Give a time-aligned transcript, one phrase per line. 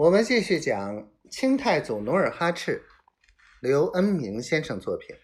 [0.00, 2.86] 我们继续讲清太祖努尔哈赤，
[3.60, 5.14] 刘恩明先生作品。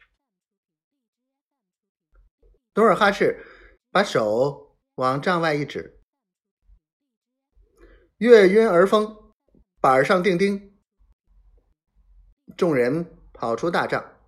[2.74, 3.42] 努尔哈赤
[3.90, 5.98] 把手往帐外一指
[8.20, 9.32] ：“月晕而风，
[9.80, 10.78] 板上钉钉。”
[12.54, 14.20] 众人跑出大帐，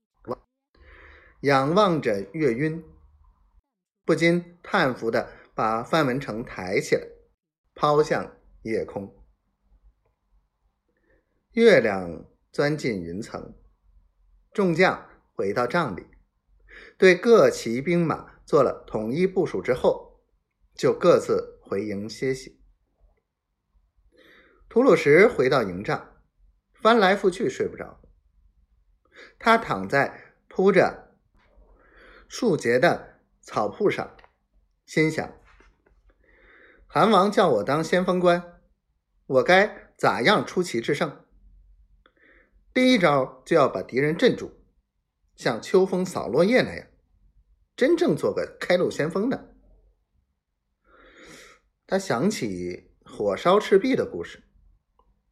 [1.42, 2.82] 仰望着月晕，
[4.06, 7.06] 不禁叹服的把范文成抬起来，
[7.74, 9.14] 抛向夜空。
[11.58, 13.52] 月亮钻进云层，
[14.52, 16.06] 众将回到帐里，
[16.96, 20.20] 对各骑兵马做了统一部署之后，
[20.76, 22.62] 就各自回营歇息。
[24.68, 26.22] 吐鲁什回到营帐，
[26.80, 28.00] 翻来覆去睡不着。
[29.40, 31.16] 他躺在铺着
[32.28, 34.16] 树节的草铺上，
[34.86, 35.36] 心想：
[36.86, 38.60] 韩王叫我当先锋官，
[39.26, 41.24] 我该咋样出奇制胜？
[42.78, 44.52] 第一招就要把敌人镇住，
[45.34, 46.86] 像秋风扫落叶那样，
[47.74, 49.52] 真正做个开路先锋的。
[51.88, 54.44] 他想起火烧赤壁的故事，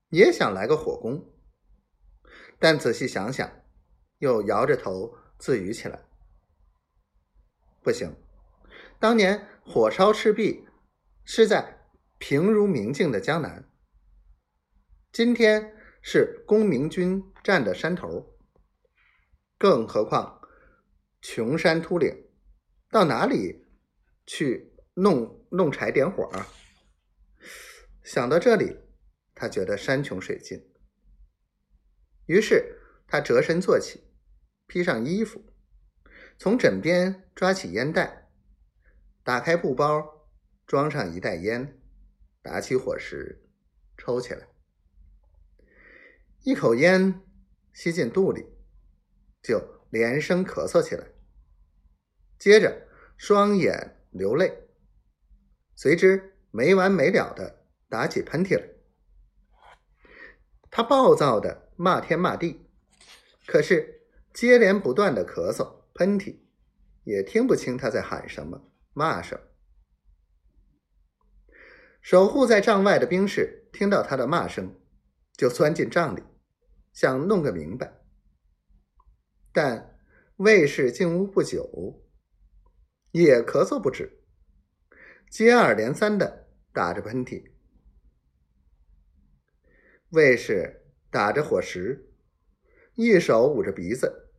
[0.09, 1.25] 也想来个火攻，
[2.59, 3.49] 但仔细想想，
[4.19, 6.03] 又摇着头自语起来
[7.81, 8.13] ：“不行，
[8.99, 10.67] 当年火烧赤壁
[11.25, 11.87] 是在
[12.19, 13.71] 平如明镜的江南，
[15.13, 15.75] 今天。”
[16.09, 18.39] 是公明军占的山头，
[19.59, 20.41] 更何况
[21.21, 22.29] 穷山秃岭，
[22.93, 23.65] 到哪里
[24.25, 26.47] 去弄弄柴点火啊？
[28.05, 28.77] 想到这里，
[29.35, 30.73] 他觉得山穷水尽，
[32.27, 34.05] 于是他折身坐起，
[34.69, 35.45] 披上衣服，
[36.39, 38.31] 从枕边抓起烟袋，
[39.25, 40.29] 打开布包，
[40.69, 41.81] 装上一袋烟，
[42.43, 43.45] 打起火石，
[43.99, 44.47] 抽起来。
[46.47, 47.23] 一口烟
[47.73, 48.47] 吸进肚里，
[49.43, 51.05] 就连声咳嗽起来，
[52.39, 52.87] 接着
[53.17, 54.69] 双眼流泪，
[55.75, 58.65] 随之没完没了的打起喷嚏来。
[60.71, 62.71] 他暴躁的骂天骂地，
[63.45, 64.03] 可是
[64.33, 66.39] 接连不断的咳嗽喷嚏，
[67.03, 69.41] 也听不清他在喊什么骂什么。
[72.01, 74.79] 守护在帐外的兵士听到他的骂声，
[75.37, 76.23] 就钻进帐里。
[76.97, 77.93] 想弄个明白，
[79.53, 80.01] 但
[80.37, 82.03] 卫士进屋不久，
[83.11, 84.25] 也咳嗽不止，
[85.29, 87.51] 接二连三的打着喷嚏。
[90.09, 92.15] 卫士打着火石，
[92.95, 94.31] 一手捂着鼻子，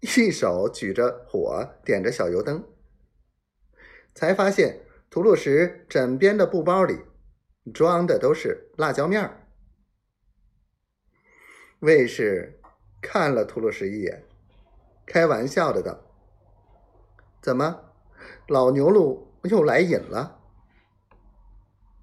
[0.00, 2.66] 一手举着火点着小油灯，
[4.14, 6.98] 才发现吐鲁什枕边的布包里
[7.74, 9.49] 装的都是辣椒面儿。
[11.80, 12.60] 卫士
[13.00, 14.22] 看了图鲁什一眼，
[15.06, 15.98] 开玩笑的道
[17.40, 17.80] ：“怎么，
[18.48, 20.39] 老牛鹿又来瘾了？”